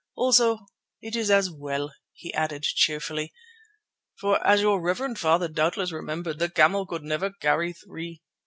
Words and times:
Also 0.15 0.65
it 0.99 1.15
is 1.15 1.29
as 1.29 1.51
well," 1.51 1.93
he 2.13 2.33
added 2.33 2.63
cheerfully. 2.63 3.31
"For, 4.15 4.43
as 4.43 4.59
your 4.61 4.81
reverend 4.81 5.19
father 5.19 5.47
doubtless 5.47 5.91
remembered, 5.91 6.39
the 6.39 6.49
camel 6.49 6.87
could 6.87 7.03
never 7.03 7.29
carry 7.29 7.71
three. 7.73 8.23